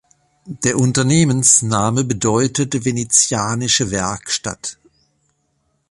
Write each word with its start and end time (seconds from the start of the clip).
Der 0.47 0.79
Unternehmensname 0.79 2.03
bedeutet 2.03 2.73
'venezianische 2.85 3.91
Werkstatt'. 3.91 4.77